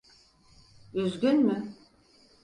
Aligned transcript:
Üzgün 0.93 1.43
mü? 1.45 1.75